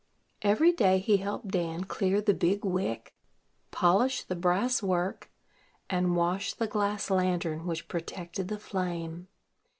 [0.41, 3.13] Every day he helped Dan clear the big wick,
[3.69, 5.29] polish the brass work,
[5.91, 9.27] and wash the glass lantern which protected the flame.